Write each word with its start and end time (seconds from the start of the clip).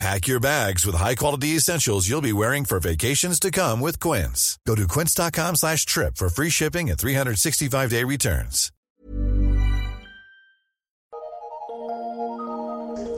Pack 0.00 0.26
your 0.26 0.40
bags 0.40 0.84
with 0.84 0.96
high-quality 0.96 1.56
essentials 1.56 2.08
you'll 2.08 2.20
be 2.20 2.32
wearing 2.32 2.64
for 2.64 2.80
vacations 2.80 3.38
to 3.40 3.50
come 3.50 3.80
with 3.80 4.00
Quince. 4.00 4.58
Go 4.66 4.74
to 4.74 4.86
quince.com 4.86 5.56
slash 5.56 5.86
trip 5.86 6.16
for 6.16 6.28
free 6.28 6.50
shipping 6.50 6.90
and 6.90 6.98
365-day 6.98 8.04
returns. 8.04 8.70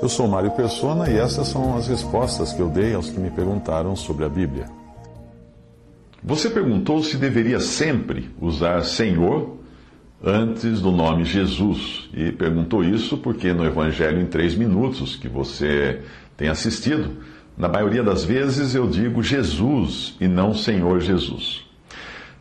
Eu 0.02 0.10
sou 0.10 0.28
Mário 0.28 0.50
Persona 0.50 1.10
e 1.10 1.16
essas 1.16 1.48
são 1.48 1.76
as 1.76 1.88
respostas 1.88 2.52
que 2.52 2.60
eu 2.60 2.68
dei 2.68 2.94
aos 2.94 3.08
que 3.08 3.18
me 3.18 3.30
perguntaram 3.30 3.96
sobre 3.96 4.24
a 4.24 4.28
Bíblia. 4.28 4.66
Você 6.22 6.50
perguntou 6.50 7.02
se 7.02 7.16
deveria 7.16 7.58
sempre 7.58 8.30
usar 8.40 8.84
Senhor 8.84 9.56
antes 10.22 10.80
do 10.80 10.90
nome 10.90 11.24
Jesus. 11.24 12.08
E 12.12 12.30
perguntou 12.30 12.84
isso 12.84 13.16
porque 13.18 13.52
no 13.52 13.64
Evangelho 13.64 14.20
em 14.20 14.26
três 14.26 14.54
minutos 14.54 15.16
que 15.16 15.28
você 15.28 16.02
tem 16.36 16.48
assistido, 16.48 17.16
na 17.56 17.68
maioria 17.68 18.02
das 18.02 18.24
vezes 18.24 18.74
eu 18.74 18.86
digo 18.86 19.22
Jesus 19.22 20.16
e 20.20 20.28
não 20.28 20.52
Senhor 20.54 21.00
Jesus. 21.00 21.64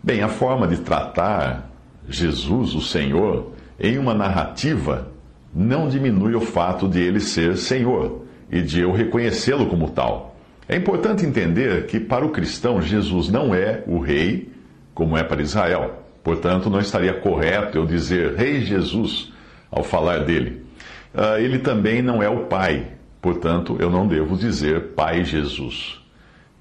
Bem, 0.03 0.21
a 0.21 0.27
forma 0.27 0.67
de 0.67 0.77
tratar 0.77 1.71
Jesus, 2.07 2.75
o 2.75 2.81
Senhor, 2.81 3.53
em 3.79 3.97
uma 3.97 4.13
narrativa 4.13 5.07
não 5.53 5.87
diminui 5.87 6.35
o 6.35 6.41
fato 6.41 6.87
de 6.87 6.99
ele 6.99 7.19
ser 7.19 7.57
Senhor 7.57 8.25
e 8.51 8.61
de 8.61 8.81
eu 8.81 8.91
reconhecê-lo 8.91 9.67
como 9.67 9.89
tal. 9.89 10.35
É 10.67 10.75
importante 10.75 11.25
entender 11.25 11.85
que 11.85 11.99
para 11.99 12.25
o 12.25 12.31
cristão 12.31 12.81
Jesus 12.81 13.29
não 13.29 13.55
é 13.55 13.83
o 13.87 13.99
rei, 13.99 14.51
como 14.93 15.17
é 15.17 15.23
para 15.23 15.41
Israel. 15.41 16.03
Portanto, 16.23 16.69
não 16.69 16.79
estaria 16.79 17.13
correto 17.13 17.77
eu 17.77 17.85
dizer 17.85 18.33
Rei 18.33 18.61
Jesus 18.61 19.31
ao 19.69 19.83
falar 19.83 20.23
dele. 20.23 20.65
Uh, 21.13 21.37
ele 21.39 21.59
também 21.59 22.01
não 22.01 22.21
é 22.21 22.27
o 22.27 22.45
Pai, 22.45 22.87
portanto, 23.25 23.75
eu 23.79 23.89
não 23.89 24.05
devo 24.05 24.37
dizer 24.37 24.89
Pai 24.93 25.23
Jesus. 25.23 25.99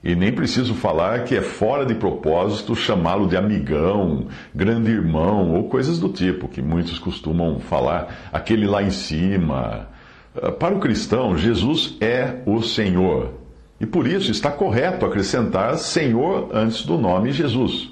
E 0.03 0.17
nem 0.17 0.33
preciso 0.33 0.73
falar 0.73 1.25
que 1.25 1.37
é 1.37 1.43
fora 1.43 1.85
de 1.85 1.95
propósito 1.95 2.75
chamá-lo 2.75 3.29
de 3.29 3.37
amigão, 3.37 4.29
grande 4.55 4.91
irmão 4.91 5.53
ou 5.53 5.69
coisas 5.69 5.99
do 5.99 6.09
tipo, 6.09 6.49
que 6.49 6.63
muitos 6.63 6.99
costumam 6.99 7.61
falar, 7.61 8.31
aquele 8.33 8.67
lá 8.67 8.83
em 8.83 8.89
cima. 8.89 9.91
Uh, 10.35 10.53
para 10.53 10.75
o 10.75 10.81
cristão, 10.81 11.37
Jesus 11.37 11.99
é 12.01 12.37
o 12.47 12.63
Senhor. 12.63 13.35
E 13.79 13.85
por 13.85 14.07
isso 14.07 14.31
está 14.31 14.51
correto 14.51 15.05
acrescentar 15.05 15.77
Senhor 15.77 16.49
antes 16.51 16.87
do 16.87 16.97
nome 16.97 17.31
Jesus. 17.31 17.91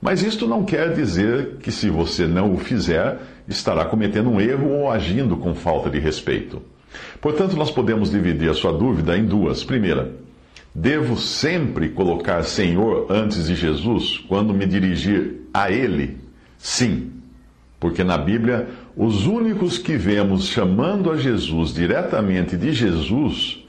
Mas 0.00 0.22
isto 0.22 0.46
não 0.46 0.64
quer 0.64 0.92
dizer 0.94 1.56
que, 1.60 1.72
se 1.72 1.90
você 1.90 2.28
não 2.28 2.54
o 2.54 2.58
fizer, 2.58 3.18
estará 3.48 3.84
cometendo 3.84 4.30
um 4.30 4.40
erro 4.40 4.70
ou 4.70 4.88
agindo 4.88 5.36
com 5.36 5.52
falta 5.52 5.90
de 5.90 5.98
respeito. 5.98 6.62
Portanto, 7.20 7.56
nós 7.56 7.70
podemos 7.70 8.10
dividir 8.10 8.50
a 8.50 8.54
sua 8.54 8.72
dúvida 8.72 9.16
em 9.16 9.24
duas. 9.24 9.64
Primeira, 9.64 10.12
devo 10.74 11.16
sempre 11.16 11.88
colocar 11.88 12.42
Senhor 12.44 13.06
antes 13.10 13.46
de 13.46 13.54
Jesus 13.54 14.18
quando 14.28 14.54
me 14.54 14.66
dirigir 14.66 15.42
a 15.52 15.70
Ele? 15.70 16.18
Sim, 16.58 17.12
porque 17.78 18.02
na 18.02 18.16
Bíblia, 18.16 18.68
os 18.96 19.26
únicos 19.26 19.76
que 19.76 19.96
vemos 19.96 20.46
chamando 20.46 21.10
a 21.10 21.16
Jesus 21.16 21.74
diretamente 21.74 22.56
de 22.56 22.72
Jesus, 22.72 23.62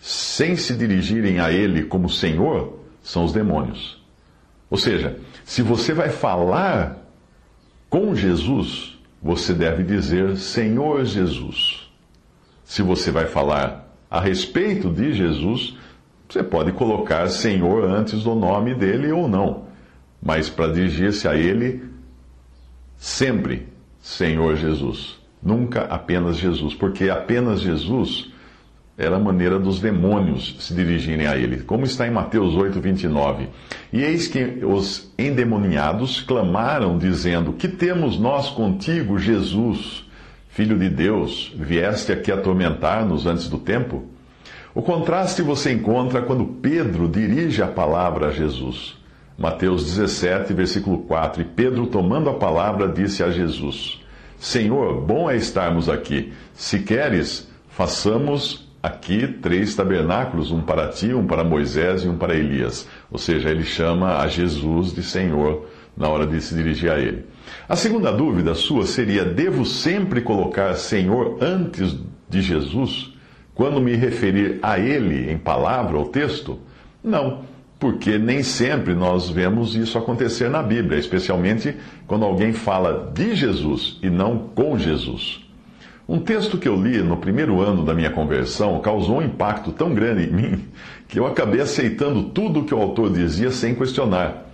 sem 0.00 0.56
se 0.56 0.74
dirigirem 0.74 1.38
a 1.38 1.52
Ele 1.52 1.84
como 1.84 2.08
Senhor, 2.08 2.78
são 3.02 3.24
os 3.24 3.32
demônios. 3.32 4.02
Ou 4.70 4.78
seja, 4.78 5.18
se 5.44 5.60
você 5.60 5.92
vai 5.92 6.08
falar 6.08 7.06
com 7.90 8.14
Jesus, 8.14 8.98
você 9.22 9.52
deve 9.52 9.82
dizer 9.82 10.36
Senhor 10.38 11.04
Jesus. 11.04 11.81
Se 12.72 12.80
você 12.80 13.10
vai 13.10 13.26
falar 13.26 13.86
a 14.10 14.18
respeito 14.18 14.88
de 14.88 15.12
Jesus, 15.12 15.76
você 16.26 16.42
pode 16.42 16.72
colocar 16.72 17.28
Senhor 17.28 17.84
antes 17.84 18.22
do 18.22 18.34
nome 18.34 18.74
dele 18.74 19.12
ou 19.12 19.28
não. 19.28 19.64
Mas 20.22 20.48
para 20.48 20.72
dirigir-se 20.72 21.28
a 21.28 21.36
ele, 21.36 21.84
sempre 22.96 23.68
Senhor 24.00 24.56
Jesus. 24.56 25.18
Nunca 25.42 25.82
apenas 25.82 26.38
Jesus. 26.38 26.72
Porque 26.72 27.10
apenas 27.10 27.60
Jesus 27.60 28.32
era 28.96 29.16
a 29.16 29.20
maneira 29.20 29.58
dos 29.58 29.78
demônios 29.78 30.56
se 30.58 30.72
dirigirem 30.72 31.26
a 31.26 31.36
ele, 31.36 31.64
como 31.64 31.84
está 31.84 32.06
em 32.06 32.10
Mateus 32.10 32.54
8, 32.54 32.80
29. 32.80 33.50
E 33.92 34.00
eis 34.00 34.28
que 34.28 34.64
os 34.64 35.12
endemoniados 35.18 36.22
clamaram, 36.22 36.96
dizendo: 36.96 37.52
Que 37.52 37.68
temos 37.68 38.18
nós 38.18 38.48
contigo, 38.48 39.18
Jesus, 39.18 40.10
Filho 40.52 40.78
de 40.78 40.90
Deus? 40.90 41.50
Vieste 41.56 42.12
aqui 42.12 42.30
atormentar-nos 42.30 43.24
antes 43.24 43.48
do 43.48 43.56
tempo? 43.56 44.04
O 44.74 44.82
contraste 44.82 45.40
você 45.40 45.72
encontra 45.72 46.20
quando 46.20 46.44
Pedro 46.44 47.08
dirige 47.08 47.62
a 47.62 47.66
palavra 47.66 48.26
a 48.26 48.30
Jesus. 48.30 48.98
Mateus 49.38 49.82
17, 49.86 50.52
versículo 50.52 50.98
4. 51.04 51.40
E 51.40 51.44
Pedro, 51.46 51.86
tomando 51.86 52.28
a 52.28 52.34
palavra, 52.34 52.86
disse 52.86 53.22
a 53.22 53.30
Jesus: 53.30 53.98
Senhor, 54.38 55.00
bom 55.00 55.30
é 55.30 55.36
estarmos 55.36 55.88
aqui. 55.88 56.34
Se 56.52 56.80
queres, 56.80 57.50
façamos 57.70 58.70
aqui 58.82 59.26
três 59.26 59.74
tabernáculos, 59.74 60.50
um 60.50 60.60
para 60.60 60.88
ti, 60.88 61.14
um 61.14 61.26
para 61.26 61.42
Moisés 61.42 62.04
e 62.04 62.08
um 62.08 62.18
para 62.18 62.34
Elias. 62.34 62.86
Ou 63.10 63.16
seja, 63.16 63.48
ele 63.48 63.64
chama 63.64 64.18
a 64.18 64.28
Jesus 64.28 64.92
de 64.92 65.02
Senhor 65.02 65.66
na 65.96 66.08
hora 66.08 66.26
de 66.26 66.40
se 66.40 66.54
dirigir 66.54 66.90
a 66.90 66.98
ele. 66.98 67.24
A 67.68 67.76
segunda 67.76 68.12
dúvida 68.12 68.54
sua 68.54 68.86
seria: 68.86 69.24
devo 69.24 69.64
sempre 69.64 70.20
colocar 70.20 70.74
Senhor 70.74 71.38
antes 71.40 71.96
de 72.28 72.40
Jesus 72.40 73.12
quando 73.54 73.80
me 73.80 73.94
referir 73.94 74.58
a 74.62 74.78
ele 74.78 75.30
em 75.30 75.38
palavra 75.38 75.98
ou 75.98 76.06
texto? 76.06 76.58
Não, 77.04 77.40
porque 77.78 78.16
nem 78.16 78.42
sempre 78.42 78.94
nós 78.94 79.28
vemos 79.28 79.74
isso 79.74 79.98
acontecer 79.98 80.48
na 80.48 80.62
Bíblia, 80.62 80.98
especialmente 80.98 81.74
quando 82.06 82.24
alguém 82.24 82.52
fala 82.52 83.10
de 83.12 83.34
Jesus 83.34 83.98
e 84.02 84.08
não 84.08 84.38
com 84.38 84.78
Jesus. 84.78 85.40
Um 86.08 86.18
texto 86.18 86.58
que 86.58 86.68
eu 86.68 86.76
li 86.76 86.98
no 87.02 87.16
primeiro 87.16 87.60
ano 87.60 87.84
da 87.84 87.94
minha 87.94 88.10
conversão 88.10 88.80
causou 88.80 89.18
um 89.18 89.22
impacto 89.22 89.72
tão 89.72 89.94
grande 89.94 90.24
em 90.24 90.32
mim 90.32 90.64
que 91.08 91.18
eu 91.18 91.26
acabei 91.26 91.60
aceitando 91.60 92.24
tudo 92.24 92.60
o 92.60 92.64
que 92.64 92.74
o 92.74 92.80
autor 92.80 93.12
dizia 93.12 93.50
sem 93.50 93.74
questionar. 93.74 94.51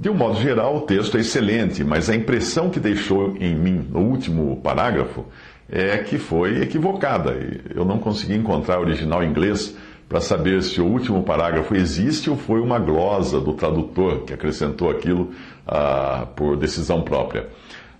De 0.00 0.08
um 0.08 0.14
modo 0.14 0.40
geral, 0.40 0.78
o 0.78 0.80
texto 0.80 1.18
é 1.18 1.20
excelente, 1.20 1.84
mas 1.84 2.08
a 2.08 2.16
impressão 2.16 2.70
que 2.70 2.80
deixou 2.80 3.36
em 3.38 3.54
mim 3.54 3.86
no 3.90 4.00
último 4.00 4.58
parágrafo 4.62 5.26
é 5.68 5.98
que 5.98 6.16
foi 6.16 6.62
equivocada. 6.62 7.36
Eu 7.74 7.84
não 7.84 7.98
consegui 7.98 8.34
encontrar 8.34 8.78
o 8.78 8.80
original 8.80 9.22
inglês 9.22 9.76
para 10.08 10.22
saber 10.22 10.62
se 10.62 10.80
o 10.80 10.86
último 10.86 11.22
parágrafo 11.22 11.74
existe 11.76 12.30
ou 12.30 12.36
foi 12.38 12.62
uma 12.62 12.78
glosa 12.78 13.38
do 13.38 13.52
tradutor 13.52 14.22
que 14.22 14.32
acrescentou 14.32 14.90
aquilo 14.90 15.32
ah, 15.66 16.26
por 16.34 16.56
decisão 16.56 17.02
própria. 17.02 17.48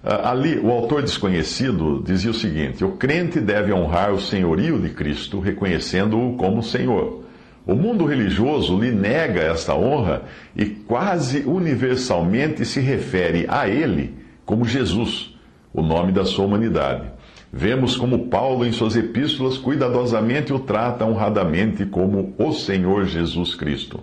Ah, 0.02 0.30
ali, 0.30 0.58
o 0.58 0.70
autor 0.70 1.02
desconhecido 1.02 2.02
dizia 2.02 2.30
o 2.30 2.34
seguinte: 2.34 2.82
o 2.82 2.92
crente 2.92 3.38
deve 3.40 3.74
honrar 3.74 4.10
o 4.10 4.18
senhorio 4.18 4.80
de 4.80 4.88
Cristo, 4.88 5.38
reconhecendo-o 5.38 6.34
como 6.38 6.62
Senhor. 6.62 7.19
O 7.66 7.74
mundo 7.74 8.06
religioso 8.06 8.78
lhe 8.78 8.90
nega 8.90 9.42
esta 9.42 9.74
honra 9.74 10.22
e 10.56 10.64
quase 10.64 11.40
universalmente 11.40 12.64
se 12.64 12.80
refere 12.80 13.46
a 13.48 13.68
ele 13.68 14.14
como 14.44 14.64
Jesus, 14.64 15.34
o 15.72 15.82
nome 15.82 16.10
da 16.10 16.24
sua 16.24 16.44
humanidade. 16.44 17.04
Vemos 17.52 17.96
como 17.96 18.28
Paulo, 18.28 18.64
em 18.64 18.72
suas 18.72 18.96
epístolas, 18.96 19.58
cuidadosamente 19.58 20.52
o 20.52 20.58
trata 20.58 21.04
honradamente 21.04 21.84
como 21.84 22.34
o 22.38 22.52
Senhor 22.52 23.06
Jesus 23.06 23.54
Cristo. 23.54 24.00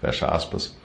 Fecha 0.00 0.26
aspas. 0.26 0.78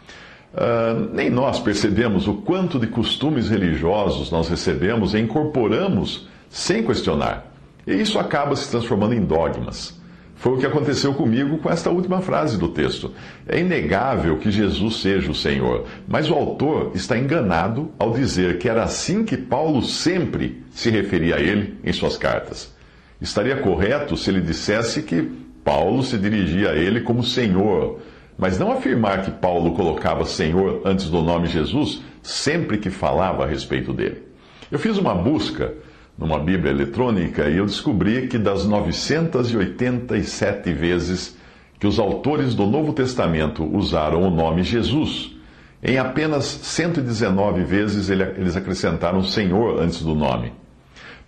Uh, 0.53 1.13
nem 1.13 1.29
nós 1.29 1.59
percebemos 1.59 2.27
o 2.27 2.35
quanto 2.35 2.79
de 2.79 2.87
costumes 2.87 3.49
religiosos 3.49 4.31
nós 4.31 4.47
recebemos 4.47 5.13
e 5.13 5.19
incorporamos 5.19 6.29
sem 6.49 6.83
questionar. 6.83 7.51
E 7.85 7.93
isso 7.93 8.17
acaba 8.17 8.55
se 8.55 8.71
transformando 8.71 9.13
em 9.13 9.21
dogmas. 9.21 9.99
Foi 10.35 10.53
o 10.53 10.57
que 10.57 10.65
aconteceu 10.65 11.13
comigo 11.13 11.57
com 11.59 11.69
esta 11.69 11.89
última 11.89 12.21
frase 12.21 12.57
do 12.57 12.67
texto. 12.67 13.11
É 13.47 13.59
inegável 13.59 14.37
que 14.37 14.51
Jesus 14.51 14.97
seja 14.97 15.31
o 15.31 15.35
Senhor, 15.35 15.85
mas 16.07 16.29
o 16.29 16.33
autor 16.33 16.91
está 16.93 17.17
enganado 17.17 17.91
ao 17.97 18.13
dizer 18.13 18.57
que 18.59 18.69
era 18.69 18.83
assim 18.83 19.23
que 19.23 19.37
Paulo 19.37 19.81
sempre 19.81 20.63
se 20.71 20.89
referia 20.89 21.37
a 21.37 21.39
ele 21.39 21.79
em 21.83 21.93
suas 21.93 22.17
cartas. 22.17 22.73
Estaria 23.19 23.55
correto 23.57 24.17
se 24.17 24.29
ele 24.29 24.41
dissesse 24.41 25.01
que 25.01 25.21
Paulo 25.63 26.03
se 26.03 26.17
dirigia 26.17 26.71
a 26.71 26.75
ele 26.75 27.01
como 27.01 27.23
Senhor 27.23 27.99
mas 28.37 28.59
não 28.59 28.71
afirmar 28.71 29.23
que 29.23 29.31
Paulo 29.31 29.73
colocava 29.73 30.25
Senhor 30.25 30.81
antes 30.83 31.09
do 31.09 31.21
nome 31.21 31.47
Jesus 31.47 32.01
sempre 32.21 32.77
que 32.77 32.89
falava 32.89 33.43
a 33.43 33.47
respeito 33.47 33.93
dele. 33.93 34.23
Eu 34.71 34.79
fiz 34.79 34.97
uma 34.97 35.13
busca 35.13 35.73
numa 36.17 36.39
Bíblia 36.39 36.71
eletrônica 36.71 37.49
e 37.49 37.57
eu 37.57 37.65
descobri 37.65 38.27
que 38.27 38.37
das 38.37 38.65
987 38.65 40.71
vezes 40.73 41.37
que 41.79 41.85
os 41.85 41.99
autores 41.99 42.55
do 42.55 42.65
Novo 42.65 42.93
Testamento 42.93 43.61
usaram 43.63 44.23
o 44.23 44.29
nome 44.29 44.63
Jesus, 44.63 45.35
em 45.83 45.97
apenas 45.97 46.45
119 46.45 47.63
vezes 47.63 48.09
eles 48.09 48.55
acrescentaram 48.55 49.21
Senhor 49.21 49.81
antes 49.81 50.01
do 50.01 50.15
nome. 50.15 50.53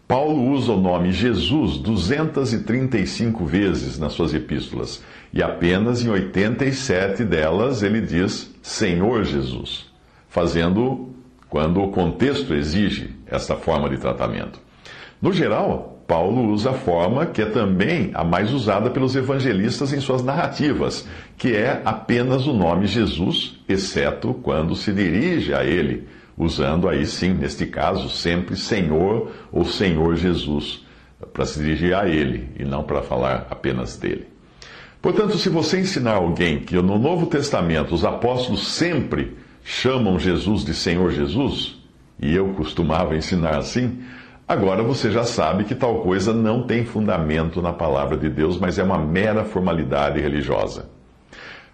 Paulo 0.07 0.51
usa 0.51 0.71
o 0.71 0.79
nome 0.79 1.11
Jesus 1.11 1.77
235 1.79 3.45
vezes 3.45 3.99
nas 3.99 4.13
suas 4.13 4.33
epístolas, 4.33 5.03
e 5.33 5.43
apenas 5.43 6.01
em 6.01 6.09
87 6.09 7.25
delas 7.25 7.83
ele 7.83 7.99
diz 7.99 8.55
Senhor 8.61 9.25
Jesus, 9.25 9.87
fazendo 10.29 11.09
quando 11.49 11.81
o 11.81 11.91
contexto 11.91 12.53
exige 12.53 13.09
essa 13.27 13.57
forma 13.57 13.89
de 13.89 13.97
tratamento. 13.97 14.65
No 15.21 15.33
geral, 15.33 16.03
Paulo 16.07 16.51
usa 16.51 16.71
a 16.71 16.73
forma 16.73 17.25
que 17.25 17.41
é 17.41 17.45
também 17.45 18.11
a 18.13 18.23
mais 18.23 18.53
usada 18.53 18.89
pelos 18.89 19.15
evangelistas 19.15 19.91
em 19.91 19.99
suas 19.99 20.23
narrativas, 20.23 21.07
que 21.37 21.55
é 21.55 21.81
apenas 21.83 22.47
o 22.47 22.53
nome 22.53 22.87
Jesus, 22.87 23.59
exceto 23.67 24.33
quando 24.33 24.75
se 24.75 24.93
dirige 24.93 25.53
a 25.53 25.63
ele 25.63 26.07
usando 26.37 26.87
aí 26.87 27.05
sim, 27.05 27.33
neste 27.33 27.65
caso, 27.65 28.09
sempre 28.09 28.55
Senhor 28.55 29.31
ou 29.51 29.65
Senhor 29.65 30.15
Jesus, 30.15 30.85
para 31.33 31.45
se 31.45 31.59
dirigir 31.59 31.95
a 31.95 32.07
Ele 32.07 32.49
e 32.59 32.63
não 32.63 32.83
para 32.83 33.01
falar 33.01 33.47
apenas 33.49 33.97
dele. 33.97 34.27
Portanto, 35.01 35.37
se 35.37 35.49
você 35.49 35.79
ensinar 35.79 36.15
alguém 36.15 36.59
que 36.59 36.75
no 36.75 36.99
Novo 36.99 37.25
Testamento 37.25 37.95
os 37.95 38.05
apóstolos 38.05 38.67
sempre 38.67 39.35
chamam 39.63 40.19
Jesus 40.19 40.63
de 40.63 40.73
Senhor 40.73 41.11
Jesus, 41.11 41.75
e 42.19 42.35
eu 42.35 42.49
costumava 42.49 43.15
ensinar 43.15 43.57
assim, 43.57 43.99
agora 44.47 44.81
você 44.81 45.11
já 45.11 45.23
sabe 45.23 45.63
que 45.63 45.75
tal 45.75 46.01
coisa 46.01 46.33
não 46.33 46.63
tem 46.63 46.85
fundamento 46.85 47.61
na 47.61 47.73
palavra 47.73 48.15
de 48.15 48.29
Deus, 48.29 48.57
mas 48.59 48.79
é 48.79 48.83
uma 48.83 48.97
mera 48.97 49.43
formalidade 49.43 50.19
religiosa. 50.19 50.89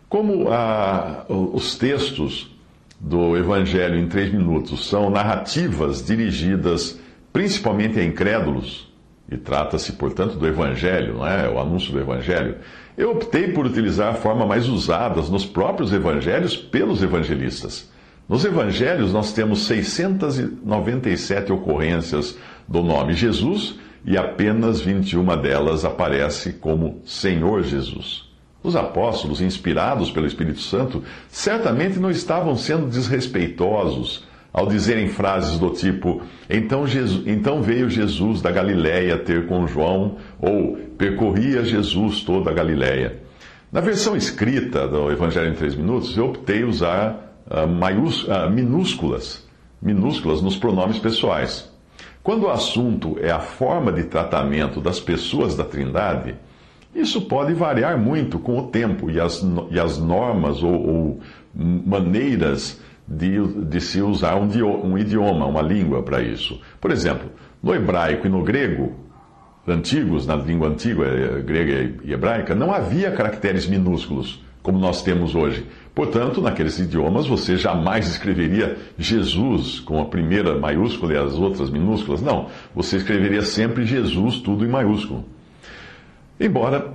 Como 0.10 0.50
ah, 0.50 1.26
os 1.30 1.78
textos 1.78 2.52
do 3.00 3.36
Evangelho 3.38 3.98
em 3.98 4.08
três 4.08 4.32
minutos 4.32 4.88
são 4.88 5.10
narrativas 5.10 6.06
dirigidas 6.06 7.00
principalmente 7.34 8.00
a 8.00 8.04
incrédulos, 8.04 8.94
e 9.30 9.38
trata-se, 9.38 9.94
portanto, 9.94 10.38
do 10.38 10.46
Evangelho, 10.46 11.16
não 11.16 11.28
é? 11.28 11.50
O 11.50 11.60
anúncio 11.60 11.92
do 11.92 12.00
Evangelho. 12.00 12.58
Eu 12.96 13.12
optei 13.12 13.48
por 13.52 13.66
utilizar 13.66 14.12
a 14.12 14.16
forma 14.16 14.46
mais 14.46 14.70
usada 14.70 15.20
nos 15.22 15.44
próprios 15.44 15.92
Evangelhos 15.92 16.56
pelos 16.56 17.02
evangelistas. 17.02 17.92
Nos 18.30 18.46
Evangelhos, 18.46 19.12
nós 19.12 19.34
temos 19.34 19.66
697 19.66 21.52
ocorrências 21.52 22.38
do 22.68 22.82
nome 22.82 23.14
Jesus 23.14 23.76
e 24.06 24.18
apenas 24.18 24.82
21 24.82 25.26
delas 25.42 25.86
aparece 25.86 26.54
como 26.54 27.02
Senhor 27.06 27.64
Jesus. 27.64 28.32
Os 28.62 28.76
apóstolos, 28.76 29.42
inspirados 29.42 30.10
pelo 30.10 30.26
Espírito 30.26 30.62
Santo, 30.62 31.04
certamente 31.28 32.00
não 32.00 32.10
estavam 32.10 32.56
sendo 32.56 32.88
desrespeitosos 32.88 34.26
ao 34.54 34.68
dizerem 34.68 35.10
frases 35.10 35.58
do 35.58 35.72
tipo: 35.72 36.22
então, 36.50 36.88
Jesus, 36.88 37.24
então 37.26 37.62
veio 37.62 37.90
Jesus 37.90 38.42
da 38.42 38.52
Galiléia 38.52 39.18
ter 39.18 39.48
com 39.48 39.68
João, 39.68 40.18
ou 40.40 40.78
percorria 40.98 41.66
Jesus 41.66 42.22
toda 42.22 42.52
a 42.52 42.54
Galiléia. 42.54 43.22
Na 43.72 43.82
versão 43.82 44.16
escrita 44.16 44.88
do 44.88 45.12
Evangelho 45.12 45.50
em 45.50 45.56
três 45.56 45.76
minutos, 45.76 46.16
eu 46.16 46.28
optei 46.28 46.64
usar 46.64 47.36
uh, 47.48 47.66
uh, 47.66 48.50
minúsculas, 48.52 49.46
minúsculas 49.82 50.42
nos 50.42 50.56
pronomes 50.56 51.00
pessoais. 51.00 51.73
Quando 52.22 52.44
o 52.44 52.50
assunto 52.50 53.18
é 53.22 53.32
a 53.32 53.40
forma 53.40 53.92
de 53.92 54.04
tratamento 54.04 54.80
das 54.80 55.00
pessoas 55.00 55.56
da 55.56 55.64
Trindade, 55.64 56.36
isso 56.96 57.22
pode 57.22 57.54
variar 57.54 57.98
muito 57.98 58.38
com 58.40 58.58
o 58.58 58.68
tempo 58.68 59.10
e 59.10 59.20
as, 59.20 59.44
e 59.72 59.80
as 59.80 59.98
normas 59.98 60.62
ou, 60.62 60.74
ou 60.74 61.20
maneiras 61.54 62.80
de, 63.08 63.46
de, 63.66 63.82
se 63.82 64.02
usar 64.02 64.36
um, 64.36 64.48
um 64.86 64.98
idioma, 64.98 65.46
uma 65.46 65.62
língua 65.62 66.04
para 66.04 66.22
isso. 66.22 66.60
Por 66.80 66.92
exemplo, 66.92 67.30
no 67.62 67.74
hebraico 67.74 68.28
e 68.28 68.30
no 68.30 68.44
grego, 68.44 68.94
antigos, 69.68 70.28
na 70.28 70.36
língua 70.36 70.70
antiga, 70.70 71.04
eh, 71.06 71.42
grega 71.42 71.96
e 72.04 72.14
hebraica, 72.14 72.54
não 72.54 72.74
havia 72.74 73.12
caracteres 73.12 73.68
minúsculos 73.68 74.44
como 74.64 74.80
nós 74.80 75.04
temos 75.04 75.36
hoje. 75.36 75.66
Portanto, 75.94 76.42
naqueles 76.42 76.80
idiomas 76.80 77.28
você 77.28 77.58
jamais 77.58 78.08
escreveria 78.08 78.78
Jesus 78.98 79.80
com 79.82 80.02
a 80.02 80.06
primeira 80.06 80.58
maiúscula 80.58 81.14
e 81.14 81.18
as 81.18 81.34
outras 81.34 81.70
minúsculas. 81.70 82.22
Não, 82.22 82.48
você 82.74 82.98
escreveria 82.98 83.44
sempre 83.44 83.86
Jesus 83.86 84.38
tudo 84.38 84.66
em 84.66 84.70
maiúsculo. 84.70 85.26
Embora, 86.40 86.94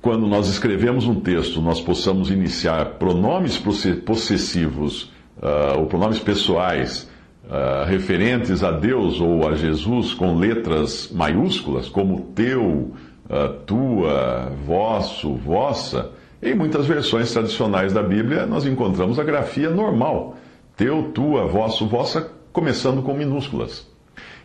quando 0.00 0.26
nós 0.26 0.48
escrevemos 0.48 1.04
um 1.04 1.16
texto, 1.16 1.60
nós 1.60 1.80
possamos 1.80 2.30
iniciar 2.30 2.94
pronomes 2.94 3.58
possessivos 3.58 5.10
uh, 5.42 5.78
ou 5.78 5.86
pronomes 5.86 6.20
pessoais 6.20 7.10
uh, 7.44 7.84
referentes 7.86 8.62
a 8.62 8.70
Deus 8.70 9.20
ou 9.20 9.46
a 9.46 9.56
Jesus 9.56 10.14
com 10.14 10.38
letras 10.38 11.10
maiúsculas, 11.12 11.88
como 11.88 12.20
teu, 12.34 12.94
uh, 13.28 13.52
tua, 13.66 14.52
vosso, 14.64 15.34
vossa, 15.34 16.12
em 16.42 16.54
muitas 16.54 16.86
versões 16.86 17.32
tradicionais 17.32 17.92
da 17.92 18.02
Bíblia 18.02 18.46
nós 18.46 18.66
encontramos 18.66 19.18
a 19.18 19.24
grafia 19.24 19.70
normal, 19.70 20.36
teu, 20.76 21.10
tua, 21.14 21.46
vosso, 21.46 21.86
vossa, 21.86 22.30
começando 22.52 23.02
com 23.02 23.14
minúsculas. 23.14 23.86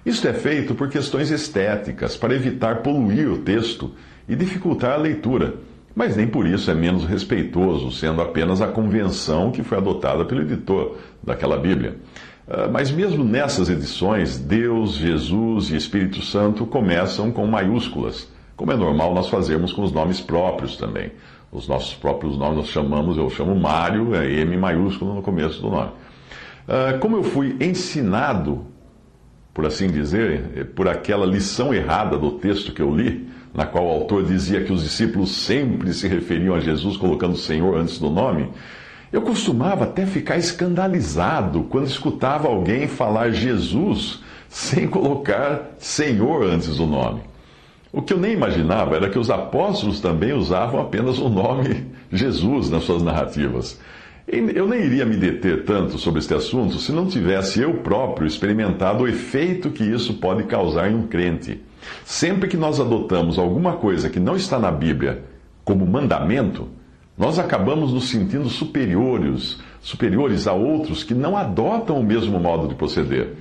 Isso 0.06 0.28
é 0.28 0.34
feito 0.34 0.74
por 0.74 0.90
questões 0.90 1.30
estéticas, 1.30 2.18
para 2.18 2.34
evitar 2.34 2.78
poluir 2.78 3.32
o 3.32 3.40
texto 3.40 3.92
e 4.28 4.36
dificultar 4.36 4.94
a 4.94 4.98
leitura, 4.98 5.56
mas 5.96 6.16
nem 6.16 6.28
por 6.28 6.48
isso 6.48 6.72
é 6.72 6.74
menos 6.74 7.06
respeitoso, 7.06 7.92
sendo 7.92 8.22
apenas 8.22 8.62
a 8.62 8.68
convenção 8.68 9.52
que 9.52 9.62
foi 9.62 9.78
adotada 9.78 10.26
pelo 10.26 10.42
editor 10.42 10.98
daquela 11.22 11.58
Bíblia. 11.58 11.98
Ah, 12.48 12.68
mas 12.68 12.92
mesmo 12.92 13.24
nessas 13.24 13.70
edições, 13.70 14.38
Deus, 14.38 14.96
Jesus 14.96 15.70
e 15.70 15.76
Espírito 15.76 16.22
Santo 16.22 16.66
começam 16.66 17.32
com 17.32 17.46
maiúsculas, 17.46 18.28
como 18.58 18.72
é 18.72 18.76
normal 18.76 19.14
nós 19.14 19.30
fazermos 19.30 19.72
com 19.72 19.84
os 19.84 19.92
nomes 19.92 20.20
próprios 20.20 20.76
também. 20.76 21.12
Os 21.52 21.68
nossos 21.68 21.94
próprios 21.94 22.38
nomes 22.38 22.58
nós 22.58 22.68
chamamos, 22.68 23.18
eu 23.18 23.30
chamo 23.30 23.56
Mário, 23.56 24.16
é 24.16 24.32
M 24.42 24.56
maiúsculo 24.58 25.14
no 25.14 25.22
começo 25.22 25.62
do 25.62 25.70
nome. 25.70 25.92
Ah, 26.68 26.98
como 27.00 27.18
eu 27.18 27.24
fui 27.24 27.58
ensinado 27.60 28.66
por 29.54 29.66
assim 29.66 29.88
dizer, 29.88 30.52
eh, 30.56 30.64
por 30.64 30.88
aquela 30.88 31.26
lição 31.26 31.74
errada 31.74 32.18
do 32.18 32.32
texto 32.32 32.72
que 32.72 32.82
eu 32.82 32.96
li, 32.96 33.28
na 33.54 33.66
qual 33.66 33.86
o 33.86 33.90
autor 33.90 34.24
dizia 34.24 34.64
que 34.64 34.72
os 34.72 34.84
discípulos 34.84 35.32
sempre 35.32 35.94
se 35.94 36.08
referiam 36.08 36.56
a 36.56 36.60
Jesus 36.60 36.96
colocando 36.96 37.36
Senhor 37.36 37.76
antes 37.76 38.00
do 38.00 38.10
nome, 38.10 38.50
eu 39.12 39.22
costumava 39.22 39.84
até 39.84 40.06
ficar 40.06 40.38
escandalizado 40.38 41.64
quando 41.64 41.88
escutava 41.88 42.48
alguém 42.48 42.88
falar 42.88 43.32
Jesus 43.32 44.22
sem 44.48 44.88
colocar 44.88 45.72
Senhor 45.78 46.46
antes 46.46 46.78
do 46.78 46.86
nome. 46.86 47.20
O 47.94 48.02
que 48.02 48.14
eu 48.14 48.18
nem 48.18 48.32
imaginava 48.32 48.96
era 48.96 49.10
que 49.10 49.20
os 49.20 49.30
apóstolos 49.30 50.00
também 50.00 50.32
usavam 50.32 50.80
apenas 50.80 51.20
o 51.20 51.28
nome 51.28 51.88
Jesus 52.12 52.70
nas 52.70 52.84
suas 52.84 53.04
narrativas. 53.04 53.80
Eu 54.28 54.66
nem 54.66 54.86
iria 54.86 55.06
me 55.06 55.18
deter 55.18 55.66
tanto 55.66 55.98
sobre 55.98 56.20
este 56.20 56.34
assunto 56.34 56.78
se 56.78 56.94
não 56.94 57.06
tivesse 57.06 57.60
eu 57.60 57.74
próprio 57.80 58.26
experimentado 58.26 59.04
o 59.04 59.08
efeito 59.08 59.72
que 59.72 59.84
isso 59.84 60.14
pode 60.14 60.44
causar 60.44 60.90
em 60.90 60.96
um 60.96 61.08
crente. 61.08 61.62
Sempre 62.06 62.48
que 62.48 62.56
nós 62.56 62.80
adotamos 62.80 63.38
alguma 63.38 63.74
coisa 63.74 64.10
que 64.10 64.22
não 64.22 64.38
está 64.38 64.58
na 64.58 64.72
Bíblia 64.72 65.26
como 65.66 65.86
mandamento, 65.86 66.70
nós 67.18 67.38
acabamos 67.40 67.92
nos 67.92 68.10
sentindo 68.10 68.48
superiores, 68.48 69.60
superiores 69.82 70.48
a 70.48 70.54
outros 70.54 71.04
que 71.04 71.14
não 71.14 71.36
adotam 71.36 72.00
o 72.00 72.04
mesmo 72.04 72.40
modo 72.40 72.70
de 72.70 72.76
proceder. 72.76 73.34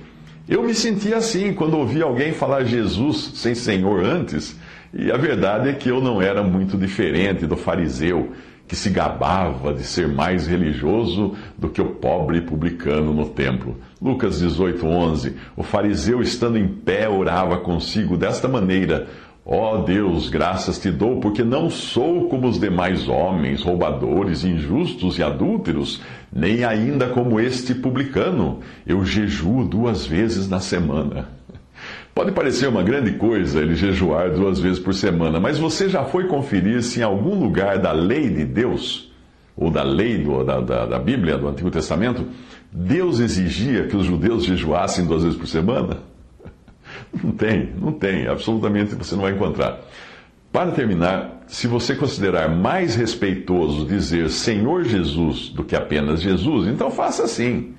Eu 0.51 0.61
me 0.63 0.75
sentia 0.75 1.15
assim 1.15 1.53
quando 1.53 1.77
ouvi 1.77 2.01
alguém 2.01 2.33
falar 2.33 2.65
Jesus 2.65 3.31
sem 3.35 3.55
Senhor 3.55 4.03
antes, 4.03 4.59
e 4.93 5.09
a 5.09 5.15
verdade 5.15 5.69
é 5.69 5.73
que 5.73 5.87
eu 5.87 6.01
não 6.01 6.21
era 6.21 6.43
muito 6.43 6.77
diferente 6.77 7.47
do 7.47 7.55
fariseu 7.55 8.33
que 8.67 8.75
se 8.75 8.89
gabava 8.89 9.73
de 9.73 9.85
ser 9.85 10.09
mais 10.09 10.47
religioso 10.47 11.37
do 11.57 11.69
que 11.69 11.81
o 11.81 11.91
pobre 11.91 12.41
publicano 12.41 13.13
no 13.13 13.29
templo. 13.29 13.77
Lucas 14.01 14.39
18, 14.39 14.85
11. 14.85 15.35
O 15.55 15.63
fariseu, 15.63 16.21
estando 16.21 16.57
em 16.57 16.67
pé, 16.67 17.07
orava 17.07 17.57
consigo 17.59 18.17
desta 18.17 18.49
maneira: 18.49 19.07
Ó 19.43 19.73
oh 19.73 19.77
Deus, 19.81 20.29
graças 20.29 20.77
te 20.77 20.91
dou, 20.91 21.19
porque 21.19 21.43
não 21.43 21.67
sou 21.67 22.29
como 22.29 22.47
os 22.47 22.59
demais 22.59 23.07
homens, 23.07 23.63
roubadores, 23.63 24.43
injustos 24.43 25.17
e 25.17 25.23
adúlteros, 25.23 25.99
nem 26.31 26.63
ainda 26.63 27.09
como 27.09 27.39
este 27.39 27.73
publicano. 27.73 28.59
Eu 28.85 29.03
jejuo 29.03 29.65
duas 29.65 30.05
vezes 30.05 30.47
na 30.47 30.59
semana. 30.59 31.27
Pode 32.13 32.33
parecer 32.33 32.67
uma 32.67 32.83
grande 32.83 33.13
coisa 33.13 33.61
ele 33.61 33.73
jejuar 33.73 34.29
duas 34.29 34.59
vezes 34.59 34.77
por 34.77 34.93
semana, 34.93 35.39
mas 35.39 35.57
você 35.57 35.89
já 35.89 36.03
foi 36.03 36.27
conferir 36.27 36.83
se 36.83 36.99
em 36.99 37.03
algum 37.03 37.39
lugar 37.39 37.79
da 37.79 37.91
lei 37.91 38.29
de 38.29 38.45
Deus, 38.45 39.11
ou 39.57 39.71
da 39.71 39.81
lei 39.81 40.19
do, 40.19 40.43
da, 40.43 40.59
da, 40.59 40.85
da 40.85 40.99
Bíblia, 40.99 41.37
do 41.37 41.47
Antigo 41.47 41.71
Testamento, 41.71 42.27
Deus 42.71 43.19
exigia 43.19 43.87
que 43.87 43.97
os 43.97 44.05
judeus 44.05 44.45
jejuassem 44.45 45.05
duas 45.05 45.23
vezes 45.23 45.37
por 45.37 45.47
semana? 45.47 46.10
Não 47.23 47.31
tem, 47.31 47.69
não 47.79 47.91
tem, 47.91 48.27
absolutamente 48.27 48.95
você 48.95 49.15
não 49.15 49.23
vai 49.23 49.33
encontrar. 49.33 49.81
Para 50.51 50.71
terminar, 50.71 51.43
se 51.47 51.67
você 51.67 51.95
considerar 51.95 52.49
mais 52.49 52.95
respeitoso 52.95 53.85
dizer 53.85 54.29
Senhor 54.29 54.83
Jesus 54.83 55.49
do 55.49 55.63
que 55.63 55.75
apenas 55.75 56.21
Jesus, 56.21 56.67
então 56.67 56.91
faça 56.91 57.23
assim. 57.23 57.73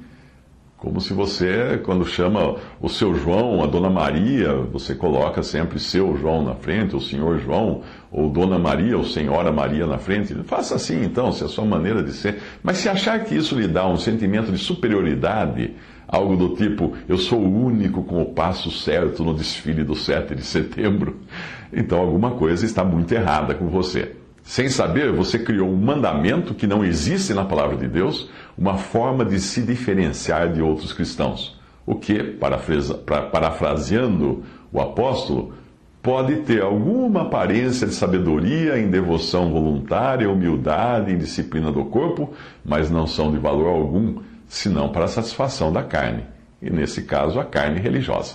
Como 0.82 1.00
se 1.00 1.14
você, 1.14 1.80
quando 1.84 2.04
chama 2.04 2.56
o 2.80 2.88
seu 2.88 3.14
João, 3.14 3.62
a 3.62 3.66
Dona 3.66 3.88
Maria, 3.88 4.52
você 4.54 4.96
coloca 4.96 5.40
sempre 5.40 5.78
seu 5.78 6.16
João 6.16 6.42
na 6.42 6.56
frente, 6.56 6.96
ou 6.96 7.00
senhor 7.00 7.38
João, 7.38 7.82
ou 8.10 8.28
Dona 8.28 8.58
Maria, 8.58 8.98
ou 8.98 9.04
Senhora 9.04 9.52
Maria 9.52 9.86
na 9.86 9.98
frente. 9.98 10.34
Faça 10.42 10.74
assim 10.74 11.04
então, 11.04 11.30
se 11.30 11.44
é 11.44 11.46
a 11.46 11.48
sua 11.48 11.64
maneira 11.64 12.02
de 12.02 12.12
ser. 12.12 12.38
Mas 12.64 12.78
se 12.78 12.88
achar 12.88 13.22
que 13.22 13.36
isso 13.36 13.54
lhe 13.54 13.68
dá 13.68 13.86
um 13.86 13.96
sentimento 13.96 14.50
de 14.50 14.58
superioridade, 14.58 15.72
algo 16.12 16.36
do 16.36 16.54
tipo, 16.54 16.92
eu 17.08 17.16
sou 17.16 17.40
o 17.40 17.64
único 17.64 18.04
com 18.04 18.20
o 18.20 18.26
passo 18.26 18.70
certo 18.70 19.24
no 19.24 19.32
desfile 19.32 19.82
do 19.82 19.94
7 19.94 20.34
de 20.34 20.44
setembro, 20.44 21.16
então 21.72 21.98
alguma 21.98 22.32
coisa 22.32 22.66
está 22.66 22.84
muito 22.84 23.12
errada 23.12 23.54
com 23.54 23.68
você. 23.68 24.14
Sem 24.42 24.68
saber, 24.68 25.10
você 25.10 25.38
criou 25.38 25.70
um 25.70 25.76
mandamento 25.76 26.52
que 26.52 26.66
não 26.66 26.84
existe 26.84 27.32
na 27.32 27.46
palavra 27.46 27.78
de 27.78 27.88
Deus, 27.88 28.28
uma 28.58 28.76
forma 28.76 29.24
de 29.24 29.40
se 29.40 29.62
diferenciar 29.62 30.52
de 30.52 30.60
outros 30.60 30.92
cristãos. 30.92 31.58
O 31.86 31.94
que, 31.94 32.36
parafraseando 33.32 34.42
o 34.70 34.80
apóstolo, 34.80 35.54
pode 36.02 36.36
ter 36.42 36.60
alguma 36.60 37.22
aparência 37.22 37.86
de 37.86 37.94
sabedoria 37.94 38.78
em 38.78 38.90
devoção 38.90 39.50
voluntária, 39.50 40.28
humildade, 40.28 41.12
em 41.12 41.16
disciplina 41.16 41.72
do 41.72 41.84
corpo, 41.86 42.34
mas 42.64 42.90
não 42.90 43.06
são 43.06 43.30
de 43.30 43.38
valor 43.38 43.68
algum, 43.68 44.16
senão 44.52 44.90
para 44.90 45.06
a 45.06 45.08
satisfação 45.08 45.72
da 45.72 45.82
carne, 45.82 46.26
e 46.60 46.68
nesse 46.68 47.04
caso 47.04 47.40
a 47.40 47.44
carne 47.44 47.80
religiosa. 47.80 48.34